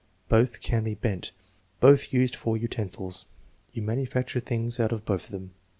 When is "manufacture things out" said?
3.83-4.91